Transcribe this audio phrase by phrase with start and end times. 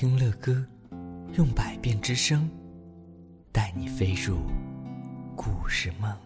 [0.00, 0.64] 听乐歌，
[1.36, 2.48] 用百变之声，
[3.50, 4.38] 带你飞入
[5.34, 6.16] 故事梦。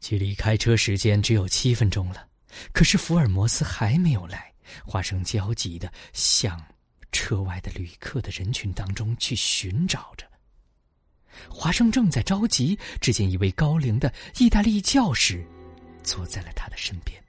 [0.00, 2.26] 距离开车时间只有七分钟了，
[2.72, 4.52] 可是福尔摩斯还没有来。
[4.84, 6.60] 华生焦急的向
[7.12, 10.26] 车外的旅客的人群当中去寻找着。
[11.48, 15.46] 华生正在着急，只见一位高龄的意大利教士
[16.02, 17.23] 坐在了他的身边。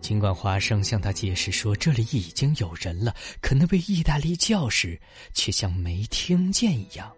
[0.00, 5.00] 尽管华生向他解释说这里已经有人了，可那位意大利教士
[5.34, 7.12] 却像没听见一样，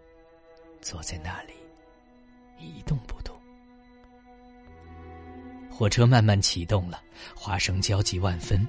[0.81, 1.53] 坐在那里
[2.57, 3.37] 一动不动。
[5.69, 7.01] 火车慢慢启动了，
[7.35, 8.67] 华生焦急万分。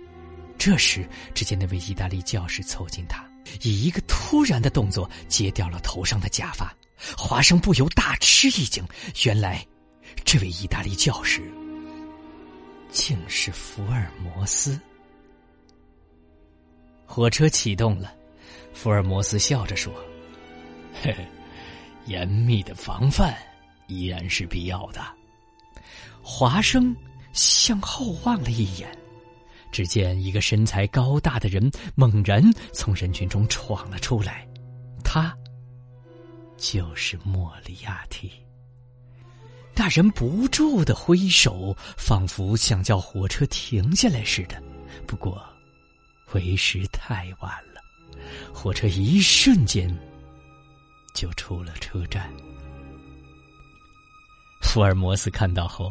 [0.58, 3.26] 这时，只见那位意大利教士凑近他，
[3.62, 6.76] 以一个突然的动作揭掉了头上的假发。
[7.16, 8.84] 华生不由大吃一惊，
[9.24, 9.66] 原来
[10.24, 11.42] 这位意大利教士。
[12.90, 14.80] 竟是福尔摩斯。
[17.06, 18.14] 火车启动了，
[18.72, 19.92] 福尔摩斯笑着说
[21.02, 21.26] ：“嘿嘿，
[22.06, 23.36] 严密的防范
[23.88, 25.00] 依然是必要的。”
[26.22, 26.94] 华生
[27.32, 28.88] 向后望了一眼，
[29.72, 32.42] 只见一个身材高大的人猛然
[32.72, 34.46] 从人群中闯了出来，
[35.02, 35.36] 他
[36.56, 38.30] 就是莫里亚蒂。
[39.80, 44.62] 那人不住的挥手，仿佛想叫火车停下来似的。
[45.06, 45.42] 不过，
[46.34, 47.80] 为时太晚了，
[48.52, 49.90] 火车一瞬间
[51.14, 52.30] 就出了车站。
[54.60, 55.90] 福尔摩斯看到后，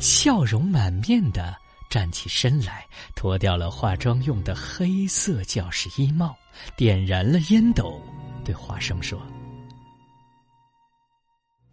[0.00, 1.56] 笑容满面的
[1.88, 6.34] 站起身来，脱掉了化妆用的黑色教士衣帽，
[6.76, 8.02] 点燃了烟斗，
[8.44, 9.22] 对华生说：“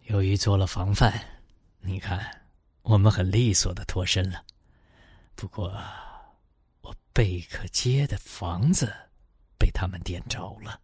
[0.06, 1.12] 由于做了防范。”
[1.86, 2.42] 你看，
[2.82, 4.44] 我们很利索的脱身了。
[5.36, 5.72] 不过，
[6.80, 8.92] 我贝克街的房子
[9.56, 10.80] 被他们点着了。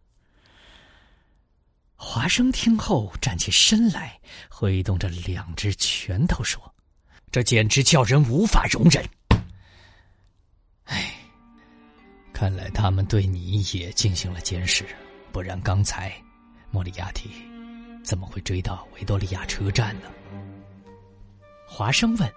[1.95, 4.17] 华生听后站起身来，
[4.49, 6.73] 挥动着两只拳头说
[7.31, 9.05] ：“这简直叫人无法容忍！”
[10.85, 11.15] 哎，
[12.33, 14.85] 看来他们对你也进行了监视，
[15.33, 16.13] 不然刚才
[16.71, 17.29] 莫里亚蒂
[18.03, 20.09] 怎么会追到维多利亚车站呢？
[21.75, 22.31] 华生问：“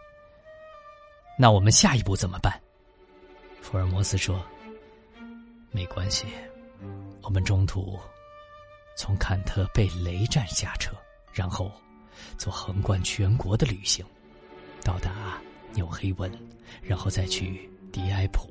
[1.39, 2.59] 那我们下一步怎么办？”
[3.61, 4.43] 福尔摩斯说
[5.71, 6.25] ：“没关系，
[7.21, 8.01] 我们中途
[8.97, 10.97] 从坎特贝雷站下车，
[11.35, 11.71] 然后
[12.39, 14.03] 做横贯全国的旅行，
[14.83, 15.39] 到达
[15.75, 16.33] 纽黑文，
[16.81, 18.49] 然后再去迪埃普。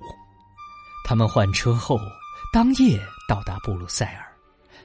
[1.03, 1.97] 他们换车后，
[2.53, 4.23] 当夜到达布鲁塞尔。”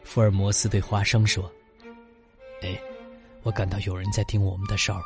[0.02, 1.52] 福尔摩斯对华生说
[2.64, 2.80] ：“哎，
[3.42, 4.98] 我感到有人在盯我们的梢。”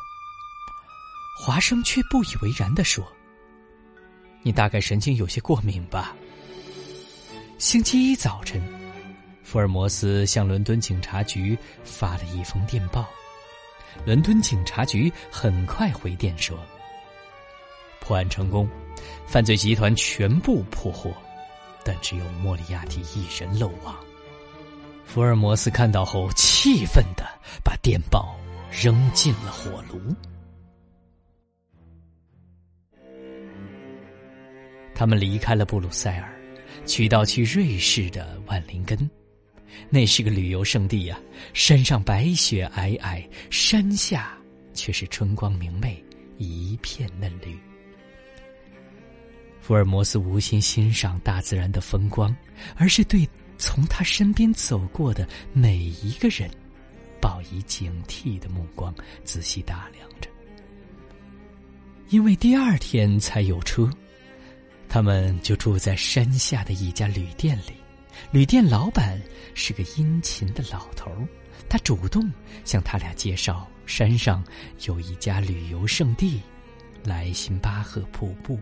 [1.36, 3.04] 华生却不以为然的说
[4.42, 6.14] ：“你大概神经有些过敏吧？”
[7.58, 8.62] 星期一早晨，
[9.42, 13.04] 福尔摩斯向伦敦警察局发了一封电报。
[14.06, 16.56] 伦敦警察局很快回电说
[18.00, 18.68] ：“破案成功，
[19.26, 21.12] 犯罪集团全部破获，
[21.82, 23.96] 但只有莫里亚蒂一人漏网。”
[25.04, 27.24] 福尔摩斯看到后，气愤的
[27.64, 28.36] 把电报
[28.70, 30.14] 扔进了火炉。
[34.94, 36.32] 他们离开了布鲁塞尔，
[36.86, 39.10] 取道去瑞士的万林根，
[39.90, 41.18] 那是个旅游胜地呀。
[41.52, 44.38] 山上白雪皑皑，山下
[44.72, 46.02] 却是春光明媚，
[46.38, 47.58] 一片嫩绿。
[49.60, 52.34] 福尔摩斯无心欣赏大自然的风光，
[52.76, 53.28] 而是对
[53.58, 56.48] 从他身边走过的每一个人，
[57.20, 58.94] 抱以警惕的目光，
[59.24, 60.28] 仔细打量着。
[62.10, 63.90] 因为第二天才有车。
[64.94, 67.74] 他们就住在山下的一家旅店里，
[68.30, 69.20] 旅店老板
[69.52, 71.10] 是个殷勤的老头
[71.68, 72.32] 他主动
[72.64, 74.44] 向他俩介绍山上
[74.86, 76.40] 有一家旅游胜地——
[77.02, 78.56] 莱辛巴赫瀑布。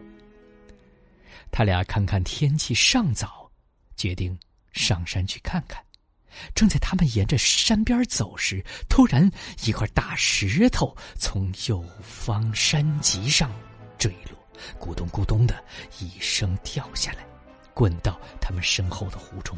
[1.51, 3.51] 他俩看看天气尚早，
[3.95, 4.35] 决定
[4.73, 5.85] 上山去看看。
[6.55, 9.31] 正在他们沿着山边走时，突然
[9.67, 13.53] 一块大石头从右方山脊上
[13.99, 14.32] 坠落。
[14.81, 15.63] 咕咚咕咚的
[16.01, 17.27] 一声掉下来，
[17.75, 19.57] 滚到他们身后的湖中。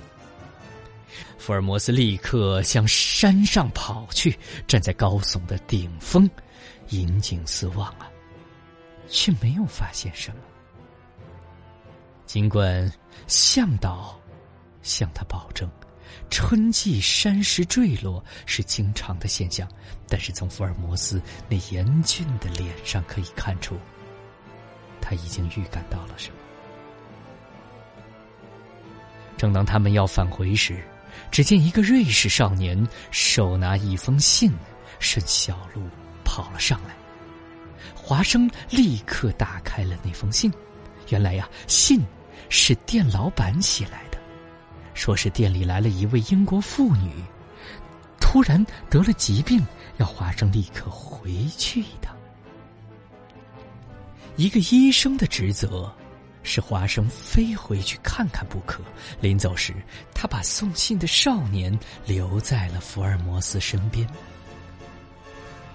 [1.39, 4.37] 福尔摩斯立刻向山上跑去，
[4.67, 6.29] 站在高耸的顶峰，
[6.89, 8.11] 引颈四望啊，
[9.09, 10.39] 却没有发现什么。
[12.27, 12.93] 尽管
[13.29, 14.19] 向导
[14.83, 15.71] 向他保证，
[16.31, 19.69] 春季山石坠落是经常的现象，
[20.09, 23.79] 但是从福尔摩斯那严峻的脸上可以看出。
[25.05, 26.37] 他已经预感到了什么。
[29.37, 30.83] 正当他们要返回时，
[31.31, 34.51] 只见一个瑞士少年手拿一封信，
[34.99, 35.83] 顺小路
[36.25, 36.95] 跑了上来。
[37.95, 40.51] 华生立刻打开了那封信，
[41.11, 42.01] 原来呀，信
[42.49, 44.19] 是店老板写来的，
[44.95, 47.13] 说是店里来了一位英国妇女，
[48.21, 49.63] 突然得了疾病，
[49.99, 52.14] 要华生立刻回去一趟。
[54.37, 55.93] 一个医生的职责。
[56.47, 58.83] 是华生非回去看看不可。
[59.19, 59.75] 临走时，
[60.15, 61.73] 他把送信的少年
[62.05, 64.07] 留在了福尔摩斯身边。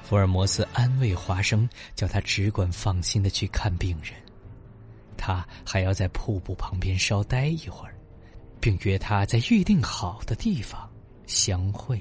[0.04, 4.14] 福尔摩斯安慰华生，叫他只管放心的去看病人，
[5.18, 7.96] 他还要在瀑布旁边稍待一会儿，
[8.60, 10.88] 并约他在预定好的地方
[11.26, 12.00] 相会。